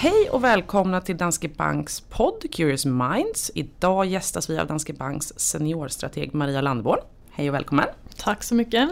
Hej 0.00 0.30
och 0.30 0.44
välkomna 0.44 1.00
till 1.00 1.16
Danske 1.16 1.48
Banks 1.48 2.00
podd 2.00 2.52
Curious 2.52 2.86
Minds. 2.86 3.50
Idag 3.54 4.06
gästas 4.06 4.50
vi 4.50 4.58
av 4.58 4.66
Danske 4.66 4.92
Banks 4.92 5.32
seniorstrateg 5.36 6.34
Maria 6.34 6.60
Landborn. 6.60 6.98
Hej 7.30 7.48
och 7.48 7.54
välkommen! 7.54 7.86
Tack 8.16 8.42
så 8.42 8.54
mycket! 8.54 8.90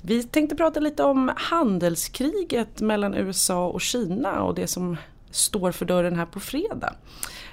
Vi 0.00 0.22
tänkte 0.22 0.56
prata 0.56 0.80
lite 0.80 1.04
om 1.04 1.32
handelskriget 1.36 2.80
mellan 2.80 3.14
USA 3.14 3.66
och 3.66 3.80
Kina 3.80 4.42
och 4.42 4.54
det 4.54 4.66
som 4.66 4.96
står 5.30 5.72
för 5.72 5.86
dörren 5.86 6.16
här 6.16 6.26
på 6.26 6.40
fredag. 6.40 6.94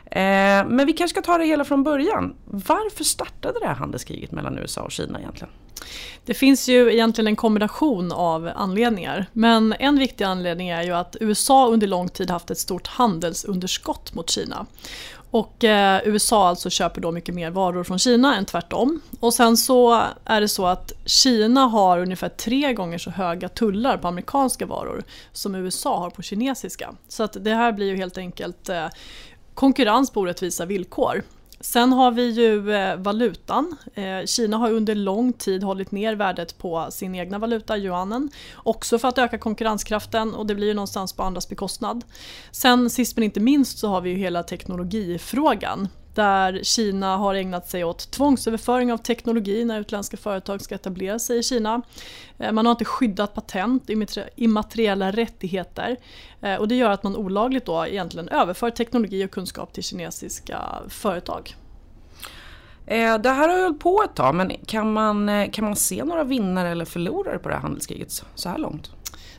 Eh, 0.05 0.67
men 0.67 0.85
vi 0.85 0.93
kanske 0.93 1.21
ska 1.21 1.31
ta 1.31 1.37
det 1.37 1.45
hela 1.45 1.65
från 1.65 1.83
början. 1.83 2.35
Varför 2.45 3.03
startade 3.03 3.59
det 3.59 3.67
här 3.67 3.75
handelskriget 3.75 4.31
mellan 4.31 4.57
USA 4.57 4.81
och 4.81 4.91
Kina 4.91 5.19
egentligen? 5.19 5.53
Det 6.25 6.33
finns 6.33 6.69
ju 6.69 6.93
egentligen 6.93 7.27
en 7.27 7.35
kombination 7.35 8.11
av 8.11 8.51
anledningar. 8.55 9.25
Men 9.33 9.73
en 9.79 9.99
viktig 9.99 10.23
anledning 10.23 10.69
är 10.69 10.83
ju 10.83 10.91
att 10.91 11.15
USA 11.19 11.67
under 11.67 11.87
lång 11.87 12.09
tid 12.09 12.29
haft 12.29 12.51
ett 12.51 12.57
stort 12.57 12.87
handelsunderskott 12.87 14.13
mot 14.13 14.29
Kina. 14.29 14.65
Och 15.31 15.63
eh, 15.63 16.01
USA 16.05 16.47
alltså 16.47 16.69
köper 16.69 17.01
då 17.01 17.11
mycket 17.11 17.35
mer 17.35 17.49
varor 17.49 17.83
från 17.83 17.99
Kina 17.99 18.35
än 18.35 18.45
tvärtom. 18.45 19.01
Och 19.19 19.33
sen 19.33 19.57
så 19.57 20.01
är 20.25 20.41
det 20.41 20.47
så 20.47 20.65
att 20.65 20.91
Kina 21.05 21.65
har 21.65 21.99
ungefär 21.99 22.29
tre 22.29 22.73
gånger 22.73 22.97
så 22.97 23.09
höga 23.09 23.49
tullar 23.49 23.97
på 23.97 24.07
amerikanska 24.07 24.65
varor 24.65 25.03
som 25.31 25.55
USA 25.55 25.99
har 25.99 26.09
på 26.09 26.21
kinesiska. 26.21 26.95
Så 27.07 27.23
att 27.23 27.37
det 27.43 27.53
här 27.53 27.71
blir 27.71 27.87
ju 27.87 27.95
helt 27.95 28.17
enkelt 28.17 28.69
eh, 28.69 28.87
konkurrens 29.53 30.11
på 30.11 30.19
orättvisa 30.19 30.65
villkor. 30.65 31.23
Sen 31.65 31.93
har 31.93 32.11
vi 32.11 32.29
ju 32.29 32.73
eh, 32.73 32.95
valutan. 32.95 33.75
Eh, 33.93 34.25
Kina 34.25 34.57
har 34.57 34.71
under 34.71 34.95
lång 34.95 35.33
tid 35.33 35.63
hållit 35.63 35.91
ner 35.91 36.15
värdet 36.15 36.57
på 36.57 36.87
sin 36.89 37.15
egna 37.15 37.39
valuta, 37.39 37.77
yuanen. 37.77 38.29
Också 38.55 38.99
för 38.99 39.07
att 39.07 39.17
öka 39.17 39.37
konkurrenskraften 39.37 40.35
och 40.35 40.45
det 40.45 40.55
blir 40.55 40.67
ju 40.67 40.73
någonstans 40.73 41.13
på 41.13 41.23
andras 41.23 41.49
bekostnad. 41.49 42.03
Sen 42.51 42.89
sist 42.89 43.17
men 43.17 43.23
inte 43.23 43.39
minst 43.39 43.77
så 43.77 43.87
har 43.87 44.01
vi 44.01 44.09
ju 44.09 44.15
hela 44.15 44.43
teknologifrågan 44.43 45.87
där 46.13 46.59
Kina 46.63 47.17
har 47.17 47.35
ägnat 47.35 47.69
sig 47.69 47.83
åt 47.83 48.11
tvångsöverföring 48.11 48.93
av 48.93 48.97
teknologi 48.97 49.65
när 49.65 49.79
utländska 49.79 50.17
företag 50.17 50.61
ska 50.61 50.75
etablera 50.75 51.19
sig 51.19 51.37
i 51.37 51.43
Kina. 51.43 51.81
Eh, 52.37 52.51
man 52.51 52.65
har 52.65 52.71
inte 52.71 52.85
skyddat 52.85 53.33
patent, 53.33 53.89
immateriella 54.35 55.11
rättigheter 55.11 55.97
och 56.59 56.67
det 56.67 56.75
gör 56.75 56.89
att 56.89 57.03
man 57.03 57.15
olagligt 57.15 57.65
då 57.65 57.87
egentligen 57.87 58.29
överför 58.29 58.69
teknologi 58.69 59.25
och 59.25 59.31
kunskap 59.31 59.73
till 59.73 59.83
kinesiska 59.83 60.61
företag. 60.89 61.55
Eh, 62.87 63.17
det 63.17 63.29
här 63.29 63.49
har 63.49 63.61
hållit 63.63 63.79
på 63.79 64.03
ett 64.03 64.15
tag 64.15 64.35
men 64.35 64.51
kan 64.67 64.93
man, 64.93 65.29
eh, 65.29 65.51
kan 65.51 65.65
man 65.65 65.75
se 65.75 66.03
några 66.03 66.23
vinnare 66.23 66.69
eller 66.69 66.85
förlorare 66.85 67.39
på 67.39 67.49
det 67.49 67.55
här 67.55 67.61
handelskriget 67.61 68.23
så 68.35 68.49
här 68.49 68.57
långt? 68.57 68.91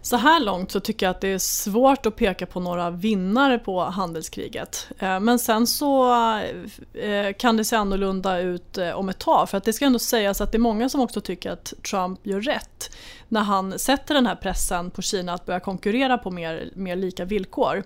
Så 0.02 0.16
här 0.16 0.40
långt 0.40 0.70
så 0.70 0.80
tycker 0.80 1.06
jag 1.06 1.10
att 1.10 1.20
det 1.20 1.28
är 1.28 1.38
svårt 1.38 2.06
att 2.06 2.16
peka 2.16 2.46
på 2.46 2.60
några 2.60 2.90
vinnare 2.90 3.58
på 3.58 3.80
handelskriget. 3.80 4.88
Eh, 4.98 5.20
men 5.20 5.38
sen 5.38 5.66
så 5.66 6.14
kan 7.38 7.56
det 7.56 7.64
se 7.64 7.76
annorlunda 7.76 8.38
ut 8.38 8.78
om 8.94 9.08
ett 9.08 9.18
tag. 9.18 9.48
För 9.48 9.58
att 9.58 9.64
det 9.64 9.72
ska 9.72 9.84
ändå 9.84 9.98
sägas 9.98 10.40
att 10.40 10.52
det 10.52 10.56
är 10.56 10.60
många 10.60 10.88
som 10.88 11.00
också 11.00 11.20
tycker 11.20 11.50
att 11.50 11.72
Trump 11.90 12.26
gör 12.26 12.40
rätt 12.40 12.96
när 13.28 13.40
han 13.40 13.78
sätter 13.78 14.14
den 14.14 14.26
här 14.26 14.34
pressen 14.34 14.90
på 14.90 15.02
Kina 15.02 15.34
att 15.34 15.46
börja 15.46 15.60
konkurrera 15.60 16.18
på 16.18 16.30
mer, 16.30 16.70
mer 16.74 16.96
lika 16.96 17.24
villkor. 17.24 17.82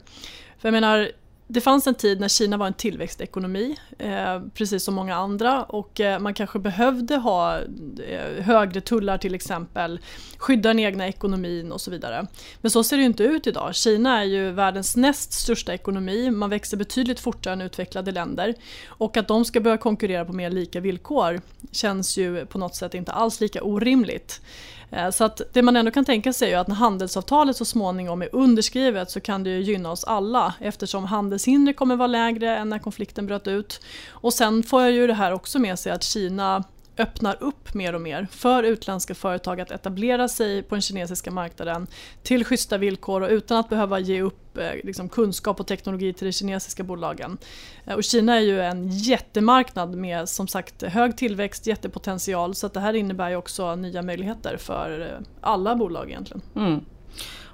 För 0.59 0.69
jag 0.69 0.73
menar, 0.73 1.11
det 1.53 1.61
fanns 1.61 1.87
en 1.87 1.95
tid 1.95 2.21
när 2.21 2.29
Kina 2.29 2.57
var 2.57 2.67
en 2.67 2.75
tillväxtekonomi, 2.75 3.77
eh, 3.99 4.41
precis 4.55 4.85
som 4.85 4.95
många 4.95 5.15
andra 5.15 5.63
och 5.63 6.01
eh, 6.01 6.19
man 6.19 6.35
kanske 6.35 6.59
behövde 6.59 7.17
ha 7.17 7.59
eh, 7.59 8.43
högre 8.43 8.81
tullar 8.81 9.19
till 9.19 9.35
exempel, 9.35 10.01
skydda 10.39 10.69
den 10.69 10.79
egna 10.79 11.09
ekonomin 11.09 11.73
och 11.73 11.81
så 11.81 11.91
vidare. 11.91 12.27
Men 12.61 12.71
så 12.71 12.85
ser 12.85 12.97
det 12.97 13.01
ju 13.01 13.07
inte 13.07 13.25
ut 13.25 13.47
idag. 13.47 13.75
Kina 13.75 14.21
är 14.21 14.25
ju 14.25 14.51
världens 14.51 14.97
näst 14.97 15.33
största 15.33 15.75
ekonomi, 15.75 16.31
man 16.31 16.51
växer 16.51 16.77
betydligt 16.77 17.21
fortare 17.21 17.53
än 17.53 17.61
utvecklade 17.61 18.13
länder 18.13 18.55
och 18.87 19.17
att 19.17 19.29
de 19.29 19.45
ska 19.45 19.61
börja 19.61 19.77
konkurrera 19.77 20.25
på 20.25 20.33
mer 20.33 20.51
lika 20.51 20.81
villkor 20.81 21.41
känns 21.73 22.17
ju 22.19 22.47
på 22.47 22.59
något 22.59 22.75
sätt 22.75 22.95
inte 22.95 23.13
alls 23.13 23.41
lika 23.41 23.63
orimligt. 23.63 24.41
Eh, 24.91 25.11
så 25.11 25.25
att 25.25 25.41
det 25.53 25.63
man 25.63 25.77
ändå 25.77 25.91
kan 25.91 26.05
tänka 26.05 26.33
sig 26.33 26.53
är 26.53 26.59
att 26.59 26.69
när 26.69 26.75
handelsavtalet 26.75 27.57
så 27.57 27.65
småningom 27.65 28.23
är 28.23 28.29
underskrivet 28.33 29.11
så 29.11 29.21
kan 29.21 29.45
det 29.45 29.51
ju 29.51 29.61
gynna 29.63 29.91
oss 29.91 30.05
alla 30.05 30.55
eftersom 30.61 31.05
handelshinder 31.05 31.73
kommer 31.73 31.97
vara 31.97 32.07
lägre 32.07 32.57
än 32.57 32.69
när 32.69 32.79
konflikten 32.79 33.27
bröt 33.27 33.47
ut. 33.47 33.81
Och 34.11 34.33
sen 34.33 34.63
får 34.63 34.87
ju 34.87 35.07
det 35.07 35.15
här 35.15 35.33
också 35.33 35.59
med 35.59 35.79
sig 35.79 35.93
att 35.93 36.03
Kina 36.03 36.65
öppnar 36.99 37.37
upp 37.41 37.75
mer 37.75 37.95
och 37.95 38.01
mer 38.01 38.29
för 38.31 38.63
utländska 38.63 39.15
företag 39.15 39.61
att 39.61 39.71
etablera 39.71 40.29
sig 40.29 40.63
på 40.63 40.75
den 40.75 40.83
kinesiska 40.83 41.31
marknaden 41.31 41.87
till 42.23 42.45
schyssta 42.45 42.79
villkor 42.79 43.21
och 43.21 43.31
utan 43.31 43.57
att 43.57 43.69
behöva 43.69 43.99
ge 43.99 44.23
upp 44.23 44.50
Eh, 44.61 44.75
liksom, 44.85 45.09
kunskap 45.09 45.61
och 45.61 45.67
teknologi 45.67 46.13
till 46.13 46.25
de 46.27 46.33
kinesiska 46.33 46.83
bolagen. 46.83 47.39
Eh, 47.85 47.95
och 47.95 48.05
Kina 48.05 48.37
är 48.37 48.41
ju 48.41 48.61
en 48.61 48.89
jättemarknad 48.89 49.95
med 49.95 50.29
som 50.29 50.49
sagt 50.49 50.83
hög 50.83 51.17
tillväxt, 51.17 51.67
jättepotential 51.67 52.55
så 52.55 52.67
att 52.67 52.75
det 52.75 52.81
här 52.81 52.95
innebär 52.95 53.31
ju 53.31 53.37
också 53.37 53.77
nya 53.77 54.03
möjligheter 54.03 54.57
för 54.57 55.01
eh, 55.01 55.27
alla 55.41 55.77
bolag 55.77 56.11
egentligen. 56.11 56.43
Mm. 56.57 56.85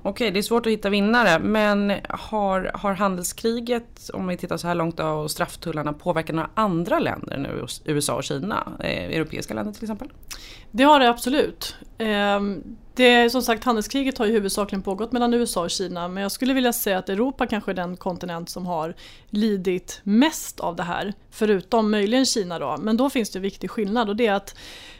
Okej, 0.02 0.30
det 0.30 0.38
är 0.38 0.42
svårt 0.42 0.66
att 0.66 0.72
hitta 0.72 0.90
vinnare 0.90 1.38
men 1.38 1.92
har, 2.08 2.70
har 2.74 2.92
handelskriget, 2.92 4.10
om 4.12 4.26
vi 4.26 4.36
tittar 4.36 4.56
så 4.56 4.66
här 4.68 4.74
långt 4.74 4.96
då, 4.96 5.04
och 5.04 5.30
strafftullarna 5.30 5.92
påverkat 5.92 6.36
några 6.36 6.50
andra 6.54 6.98
länder 6.98 7.34
än 7.34 7.68
USA 7.84 8.14
och 8.14 8.24
Kina? 8.24 8.72
Eh, 8.80 9.16
europeiska 9.16 9.54
länder 9.54 9.72
till 9.72 9.84
exempel? 9.84 10.08
Det 10.70 10.84
har 10.84 11.00
det 11.00 11.08
absolut. 11.08 11.76
Eh, 11.98 12.40
det, 12.94 13.30
som 13.30 13.42
sagt, 13.42 13.64
handelskriget 13.64 14.18
har 14.18 14.26
ju 14.26 14.32
huvudsakligen 14.32 14.82
pågått 14.82 15.12
mellan 15.12 15.34
USA 15.34 15.62
och 15.62 15.70
Kina 15.70 16.08
men 16.08 16.22
jag 16.22 16.32
skulle 16.32 16.54
vilja 16.54 16.72
säga 16.72 16.98
att 16.98 17.08
Europa 17.08 17.46
kanske 17.46 17.70
är 17.70 17.74
den 17.74 17.96
kontinent 17.96 18.48
som 18.50 18.66
har 18.66 18.94
lidit 19.30 20.00
mest 20.02 20.60
av 20.60 20.76
det 20.76 20.82
här. 20.82 21.12
Förutom 21.30 21.90
möjligen 21.90 22.26
Kina 22.26 22.58
då. 22.58 22.76
Men 22.80 22.96
då 22.96 23.10
finns 23.10 23.30
det 23.30 23.38
en 23.38 23.42
viktig 23.42 23.70
skillnad 23.70 24.08
och 24.08 24.16
det 24.16 24.26
är 24.26 24.32
att 24.32 24.56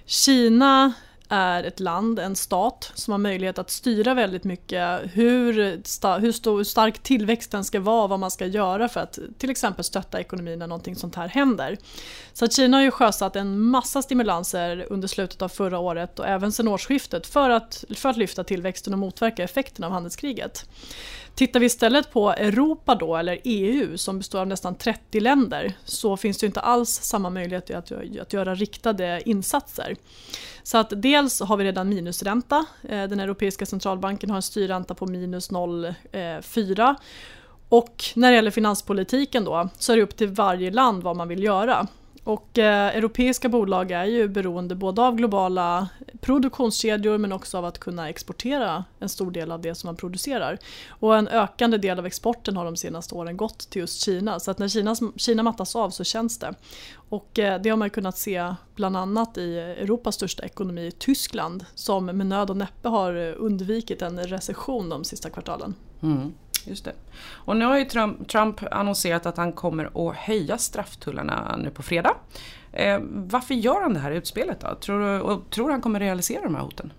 Kina 0.06 0.93
är 1.28 1.64
ett 1.64 1.81
land, 1.81 2.19
en 2.19 2.37
stat, 2.37 2.92
som 2.94 3.12
har 3.12 3.19
möjlighet 3.19 3.59
att 3.59 3.70
styra 3.70 4.14
väldigt 4.14 4.44
mycket 4.44 5.00
hur, 5.12 5.81
sta, 5.84 6.19
hur, 6.19 6.32
stor, 6.32 6.56
hur 6.56 6.64
stark 6.64 7.03
tillväxten 7.03 7.64
ska 7.64 7.81
vara 7.81 8.03
och 8.03 8.10
vad 8.10 8.20
man 8.20 8.31
ska 8.31 8.47
göra 8.47 8.88
för 8.88 9.00
att 9.00 9.19
till 9.38 9.50
exempel 9.50 9.84
stötta 9.84 10.20
ekonomin 10.20 10.59
när 10.59 10.66
någonting 10.66 10.97
sånt 10.97 11.14
här 11.14 11.28
händer. 11.28 11.76
Så 12.32 12.44
att 12.44 12.53
Kina 12.53 12.76
har 12.76 12.84
ju 12.84 12.91
sjösatt 12.91 13.37
en 13.37 13.60
massa 13.60 14.03
stimulanser 14.03 14.87
under 14.91 15.09
slutet 15.09 15.42
av 15.42 15.48
förra 15.48 15.78
året 15.78 16.19
och 16.19 16.26
även 16.26 16.53
sedan 16.53 16.69
årsskiftet 16.69 17.26
för 17.26 17.50
att, 17.50 17.84
för 17.97 18.08
att 18.08 18.16
lyfta 18.16 18.44
tillväxten 18.44 18.93
och 18.93 18.98
motverka 18.98 19.44
effekterna 19.44 19.87
av 19.87 19.93
handelskriget. 19.93 20.69
Tittar 21.37 21.60
vi 21.60 21.66
istället 21.66 22.12
på 22.12 22.31
Europa 22.31 22.94
då, 22.94 23.16
eller 23.16 23.38
EU, 23.44 23.98
som 23.98 24.19
består 24.19 24.41
av 24.41 24.47
nästan 24.47 24.75
30 24.75 25.20
länder, 25.20 25.72
så 25.84 26.16
finns 26.16 26.38
det 26.38 26.47
inte 26.47 26.60
alls 26.60 26.91
samma 26.91 27.31
möjlighet 27.31 27.70
att, 27.70 27.93
att 28.20 28.32
göra 28.32 28.54
riktade 28.54 29.22
insatser. 29.25 29.97
Så 30.62 30.78
att 30.78 31.03
dels 31.16 31.41
har 31.41 31.56
vi 31.56 31.65
redan 31.65 31.88
minusränta. 31.88 32.65
Eh, 32.82 33.04
den 33.04 33.21
Europeiska 33.21 33.66
centralbanken 33.66 34.31
har 34.31 34.37
en 34.37 34.43
styrränta 34.43 34.94
på 34.94 35.06
minus 35.06 35.50
0,4. 35.50 36.88
Eh, 36.88 36.94
Och 37.69 38.04
när 38.15 38.31
det 38.31 38.34
gäller 38.37 38.50
finanspolitiken 38.50 39.44
då 39.44 39.69
så 39.78 39.93
är 39.93 39.97
det 39.97 40.03
upp 40.03 40.16
till 40.16 40.28
varje 40.28 40.71
land 40.71 41.03
vad 41.03 41.16
man 41.16 41.28
vill 41.28 41.43
göra. 41.43 41.87
Och 42.26 42.59
eh, 42.59 42.97
europeiska 42.97 43.48
bolag 43.48 43.91
är 43.91 44.04
ju 44.04 44.28
beroende 44.28 44.75
både 44.75 45.03
av 45.03 45.16
globala 45.16 45.88
produktionskedjor 46.20 47.19
men 47.19 47.32
också 47.32 47.59
av 47.59 47.64
att 47.64 47.78
kunna 47.78 48.09
exportera 48.09 48.84
en 48.98 49.09
stor 49.09 49.31
del 49.31 49.53
av 49.53 49.60
det 49.60 49.75
som 49.75 49.88
man 49.88 49.97
producerar. 49.97 50.59
Och 50.88 51.16
en 51.16 51.28
ökande 51.28 51.78
del 51.78 51.98
av 51.98 52.06
exporten 52.06 52.56
har 52.56 52.64
de 52.64 52.76
senaste 52.76 53.14
åren 53.14 53.37
gått 53.37 53.70
till 53.70 53.81
just 53.81 54.04
Kina. 54.04 54.41
Så 54.41 54.50
att 54.50 54.59
när 54.59 54.69
Kina, 54.69 54.97
Kina 55.16 55.42
mattas 55.42 55.76
av 55.76 55.91
så 55.91 56.04
känns 56.04 56.38
det. 56.38 56.54
Och 57.09 57.38
eh, 57.38 57.60
det 57.60 57.70
har 57.70 57.76
man 57.76 57.91
kunnat 57.91 58.19
se 58.19 58.54
bland 58.75 58.97
annat 58.97 59.38
i 59.38 59.58
Europas 59.58 60.14
största 60.14 60.44
ekonomi, 60.44 60.93
Tyskland, 60.98 61.64
som 61.75 62.06
med 62.06 62.26
nöd 62.26 62.50
och 62.50 62.56
näppe 62.56 62.88
har 62.88 63.14
undvikit 63.32 64.02
en 64.02 64.26
recession 64.26 64.88
de 64.88 65.05
sista 65.05 65.31
kvartalen. 65.31 65.75
Mm. 66.02 66.32
Just 66.66 66.84
det. 66.84 66.92
Och 67.30 67.56
nu 67.56 67.64
har 67.64 67.78
ju 67.78 67.84
Trump, 67.84 68.28
Trump 68.28 68.60
annonserat 68.70 69.26
att 69.26 69.36
han 69.36 69.52
kommer 69.52 70.08
att 70.08 70.16
höja 70.16 70.58
strafftullarna 70.58 71.56
nu 71.56 71.70
på 71.70 71.82
fredag. 71.82 72.16
Eh, 72.72 72.98
varför 73.10 73.54
gör 73.54 73.82
han 73.82 73.94
det 73.94 74.00
här 74.00 74.10
utspelet 74.10 74.60
då? 74.60 74.74
Tror 74.74 75.00
du, 75.00 75.20
och 75.20 75.50
tror 75.50 75.70
han 75.70 75.80
kommer 75.80 76.00
realisera 76.00 76.42
de 76.42 76.54
här 76.54 76.62
hoten? 76.62 76.92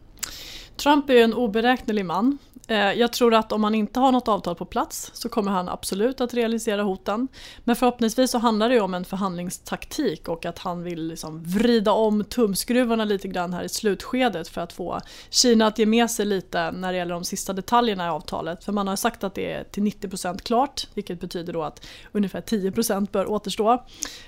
Trump 0.78 1.10
är 1.10 1.14
ju 1.14 1.22
en 1.22 1.34
oberäknelig 1.34 2.06
man. 2.06 2.38
Eh, 2.68 2.94
jag 2.94 3.14
tror 3.14 3.34
att 3.34 3.52
om 3.52 3.64
han 3.64 3.76
inte 3.76 4.00
har 4.00 4.12
något 4.12 4.28
avtal 4.28 4.56
på 4.56 4.66
plats 4.66 5.12
så 5.14 5.30
kommer 5.30 5.52
han 5.52 5.70
absolut 5.70 6.22
att 6.22 6.34
realisera 6.34 6.84
hoten. 6.84 7.28
Men 7.64 7.76
förhoppningsvis 7.76 8.32
så 8.32 8.38
handlar 8.38 8.70
det 8.70 8.80
om 8.80 8.94
en 8.94 9.06
förhandlingstaktik 9.06 10.28
och 10.28 10.46
att 10.46 10.60
han 10.60 10.84
vill 10.84 11.08
liksom 11.08 11.44
vrida 11.44 11.92
om 11.92 12.24
tumskruvarna 12.24 13.06
lite 13.06 13.28
grann 13.28 13.54
här 13.54 13.64
i 13.64 13.70
slutskedet 13.70 14.48
för 14.48 14.62
att 14.62 14.74
få 14.74 15.00
Kina 15.30 15.68
att 15.68 15.80
ge 15.80 15.86
med 15.86 16.12
sig 16.12 16.26
lite 16.26 16.72
när 16.72 16.92
det 16.92 16.98
gäller 16.98 17.14
de 17.14 17.24
sista 17.24 17.54
detaljerna 17.54 18.06
i 18.06 18.10
avtalet. 18.10 18.64
För 18.64 18.72
man 18.72 18.88
har 18.88 18.96
sagt 18.96 19.24
att 19.24 19.36
det 19.36 19.52
är 19.52 19.64
till 19.64 19.84
90% 19.84 20.42
klart 20.42 20.88
vilket 20.94 21.20
betyder 21.20 21.54
då 21.54 21.64
att 21.64 21.86
ungefär 22.12 22.42
10% 22.42 23.12
bör 23.12 23.32
återstå. 23.32 23.84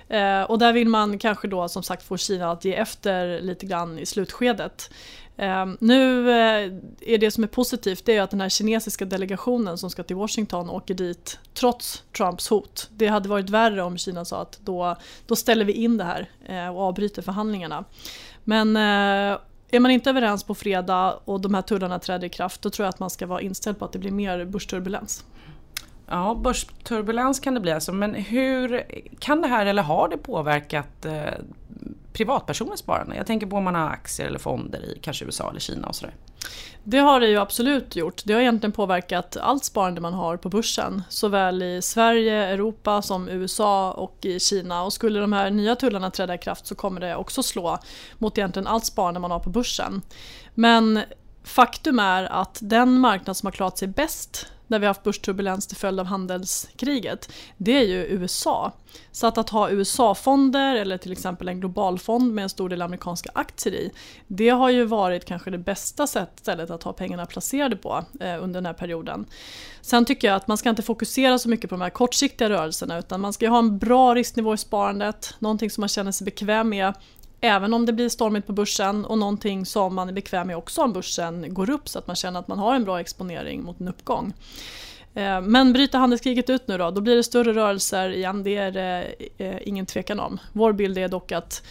Eh, 0.08 0.42
och 0.42 0.60
där 0.60 0.74
vill 0.74 0.88
man 0.88 1.20
kanske 1.20 1.48
då 1.48 1.68
som 1.68 1.84
sagt 1.84 2.04
få 2.04 2.18
Kina 2.18 2.52
att 2.52 2.66
ge 2.66 2.76
efter 2.76 3.42
lite 3.42 3.66
grann 3.66 4.00
i 4.00 4.06
slutskedet. 4.06 4.90
Ehm, 5.40 5.78
nu 5.80 6.32
eh, 6.32 6.74
är 7.02 7.18
det 7.18 7.32
som 7.32 7.44
är 7.44 7.48
positivt 7.48 8.06
det 8.06 8.18
är 8.18 8.22
att 8.22 8.32
den 8.32 8.42
här 8.42 8.50
kinesiska 8.50 9.06
delegationen 9.06 9.78
som 9.78 9.90
ska 9.90 10.04
till 10.04 10.16
Washington 10.16 10.70
åker 10.70 10.94
dit 10.94 11.40
trots 11.54 12.04
Trumps 12.18 12.50
hot. 12.50 12.90
Det 12.96 13.08
hade 13.08 13.30
varit 13.30 13.50
värre 13.50 13.84
om 13.84 13.98
Kina 13.98 14.26
sa 14.26 14.42
att 14.42 14.60
då, 14.64 14.96
då 15.26 15.36
ställer 15.36 15.66
vi 15.66 15.74
in 15.74 15.98
det 15.98 16.04
här 16.04 16.30
eh, 16.46 16.76
och 16.76 16.82
avbryter 16.82 17.22
förhandlingarna. 17.22 17.84
Men 18.44 18.76
eh, 18.76 19.38
är 19.72 19.80
man 19.80 19.92
inte 19.92 20.10
överens 20.10 20.44
på 20.44 20.56
fredag 20.56 21.20
och 21.26 21.42
de 21.42 21.54
här 21.54 21.62
tullarna 21.62 22.00
träder 22.00 22.28
i 22.28 22.30
kraft 22.30 22.62
då 22.62 22.70
tror 22.70 22.84
jag 22.84 22.90
att 22.90 23.00
man 23.00 23.10
ska 23.10 23.28
vara 23.28 23.42
inställd 23.42 23.80
på 23.80 23.86
att 23.86 23.92
det 23.92 24.00
blir 24.00 24.12
mer 24.12 24.46
börsturbulens. 24.46 25.26
Ja, 26.08 26.40
börsturbulens 26.44 27.40
kan 27.40 27.54
det 27.54 27.60
bli 27.60 27.72
alltså, 27.72 27.92
men 27.92 28.14
hur 28.14 28.86
kan 29.20 29.42
det 29.42 29.48
här 29.48 29.66
eller 29.66 29.84
har 29.84 30.10
det 30.10 30.18
påverkat 30.18 31.06
eh, 31.06 31.34
privatpersoners 32.14 32.80
sparande? 32.80 33.16
Jag 33.16 33.28
tänker 33.28 33.48
på 33.48 33.56
om 33.56 33.64
man 33.64 33.76
har 33.76 33.90
aktier 33.90 34.28
eller 34.28 34.40
fonder 34.40 34.80
i 34.80 35.00
kanske 35.02 35.26
USA 35.26 35.50
eller 35.50 35.60
Kina 35.60 35.88
och 35.88 35.96
sådär. 35.96 36.16
Det 36.84 36.98
har 36.98 37.20
det 37.20 37.28
ju 37.28 37.38
absolut 37.38 37.96
gjort. 37.96 38.22
Det 38.26 38.34
har 38.34 38.42
egentligen 38.42 38.72
påverkat 38.72 39.38
allt 39.38 39.66
sparande 39.66 40.02
man 40.02 40.14
har 40.14 40.38
på 40.38 40.50
börsen. 40.50 41.04
Såväl 41.10 41.64
i 41.64 41.82
Sverige, 41.82 42.34
Europa 42.34 43.02
som 43.02 43.30
USA 43.30 43.92
och 43.92 44.18
i 44.22 44.40
Kina. 44.40 44.84
Och 44.84 44.94
skulle 44.94 45.20
de 45.20 45.34
här 45.34 45.50
nya 45.52 45.76
tullarna 45.76 46.12
träda 46.12 46.36
i 46.36 46.38
kraft 46.38 46.68
så 46.68 46.76
kommer 46.76 47.02
det 47.02 47.16
också 47.16 47.44
slå 47.44 47.78
mot 48.18 48.38
egentligen 48.38 48.68
allt 48.68 48.86
sparande 48.86 49.20
man 49.20 49.32
har 49.32 49.40
på 49.40 49.50
börsen. 49.50 50.02
Men 50.54 51.00
faktum 51.44 52.00
är 52.00 52.24
att 52.24 52.60
den 52.62 53.00
marknad 53.00 53.38
som 53.38 53.48
har 53.48 53.52
klarat 53.52 53.78
sig 53.78 53.88
bäst 53.88 54.48
där 54.70 54.80
vi 54.80 54.86
har 54.86 54.90
haft 54.90 55.04
börsturbulens 55.04 55.68
till 55.68 55.78
följd 55.78 56.00
av 56.00 56.06
handelskriget, 56.06 57.32
det 57.58 57.72
är 57.72 57.84
ju 57.84 58.06
USA. 58.06 58.74
Så 59.12 59.28
att, 59.28 59.38
att 59.38 59.50
ha 59.50 59.70
USA-fonder 59.70 60.76
eller 60.76 60.98
till 60.98 61.12
exempel 61.12 61.48
en 61.48 61.60
globalfond 61.60 62.34
med 62.34 62.44
en 62.44 62.50
stor 62.50 62.70
del 62.70 62.82
amerikanska 62.82 63.30
aktier 63.34 63.74
i, 63.74 63.92
det 64.28 64.50
har 64.50 64.70
ju 64.70 64.86
varit 64.86 65.26
kanske 65.26 65.52
det 65.52 65.58
bästa 65.58 66.08
stället 66.08 66.70
att 66.70 66.84
ha 66.84 66.94
pengarna 66.94 67.26
placerade 67.26 67.76
på 67.76 68.04
eh, 68.20 68.44
under 68.44 68.58
den 68.58 68.66
här 68.66 68.74
perioden. 68.74 69.26
Sen 69.82 70.06
tycker 70.06 70.28
jag 70.28 70.36
att 70.36 70.48
man 70.48 70.58
ska 70.58 70.70
inte 70.70 70.82
fokusera 70.82 71.40
så 71.40 71.50
mycket 71.50 71.70
på 71.70 71.76
de 71.76 71.82
här 71.82 71.90
kortsiktiga 71.90 72.50
rörelserna 72.50 72.98
utan 72.98 73.22
man 73.22 73.34
ska 73.34 73.50
ha 73.50 73.60
en 73.60 73.78
bra 73.78 74.16
risknivå 74.16 74.54
i 74.54 74.58
sparandet, 74.58 75.36
någonting 75.40 75.70
som 75.70 75.82
man 75.82 75.90
känner 75.90 76.12
sig 76.12 76.26
bekväm 76.26 76.70
med 76.70 76.94
Även 77.42 77.74
om 77.74 77.86
det 77.86 77.94
blir 77.94 78.10
stormigt 78.10 78.48
på 78.48 78.54
börsen 78.54 79.06
och 79.06 79.18
någonting 79.18 79.66
som 79.66 79.96
man 79.96 80.10
är 80.10 80.14
bekväm 80.14 80.48
med 80.48 80.58
också 80.58 80.82
om 80.82 80.94
börsen 80.94 81.54
går 81.54 81.70
upp 81.70 81.90
så 81.90 82.00
att 82.00 82.08
man 82.08 82.16
känner 82.16 82.40
att 82.40 82.48
man 82.48 82.60
har 82.60 82.76
en 82.76 82.84
bra 82.84 83.00
exponering 83.00 83.64
mot 83.64 83.80
en 83.80 83.88
uppgång. 83.88 84.34
Eh, 85.14 85.42
men 85.42 85.74
bryter 85.74 86.00
handelskriget 86.00 86.50
ut 86.50 86.68
nu 86.68 86.78
då, 86.78 86.92
då 86.92 87.02
blir 87.02 87.16
det 87.16 87.24
större 87.24 87.54
rörelser 87.54 88.10
igen, 88.10 88.44
det 88.44 88.56
är 88.56 88.72
det 88.72 89.16
eh, 89.38 89.68
ingen 89.68 89.86
tvekan 89.86 90.20
om. 90.20 90.40
Vår 90.54 90.74
bild 90.74 90.98
är 90.98 91.08
dock 91.08 91.32
att 91.32 91.64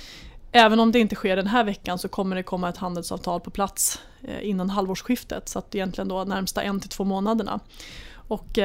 även 0.52 0.80
om 0.80 0.92
det 0.92 0.98
inte 0.98 1.14
sker 1.14 1.36
den 1.36 1.46
här 1.46 1.64
veckan 1.64 1.98
så 1.98 2.08
kommer 2.08 2.36
det 2.36 2.42
komma 2.42 2.68
ett 2.68 2.76
handelsavtal 2.76 3.40
på 3.40 3.50
plats 3.50 4.00
eh, 4.22 4.48
innan 4.48 4.70
halvårsskiftet, 4.70 5.48
så 5.48 5.58
att 5.58 5.74
egentligen 5.74 6.08
då 6.08 6.24
närmsta 6.24 6.62
en 6.62 6.80
till 6.80 6.90
två 6.90 7.04
månaderna. 7.04 7.60
Och 8.28 8.58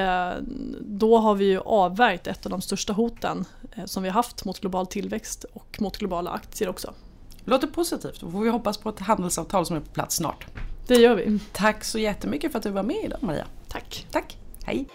då 0.82 1.18
har 1.18 1.36
vi 1.36 1.46
ju 1.46 1.60
avvärjt 1.60 2.28
ett 2.28 2.46
av 2.46 2.50
de 2.50 2.62
största 2.62 2.94
hoten 2.94 3.46
Eh, 3.76 3.86
som 3.86 4.04
vi 4.04 4.10
har 4.10 4.14
haft 4.14 4.46
mot 4.46 4.60
global 4.60 4.88
tillväxt 4.88 5.46
och 5.54 5.78
mot 5.82 5.98
globala 5.98 6.32
aktier 6.32 6.70
också. 6.70 6.94
Låter 7.46 7.68
positivt, 7.68 8.20
då 8.20 8.32
får 8.32 8.42
vi 8.42 8.50
hoppas 8.50 8.78
på 8.78 8.90
ett 8.90 9.00
handelsavtal 9.00 9.66
som 9.66 9.76
är 9.76 9.80
på 9.80 9.92
plats 9.92 10.16
snart. 10.16 10.46
Det 10.88 10.96
gör 10.96 11.16
vi. 11.16 11.40
Tack 11.52 11.84
så 11.84 12.00
jättemycket 12.00 12.52
för 12.52 12.58
att 12.58 12.64
du 12.64 12.70
var 12.70 12.84
med 12.84 13.06
idag 13.06 13.20
Maria. 13.22 13.46
Tack. 13.68 14.08
Tack. 14.12 14.38
Hej. 14.64 14.88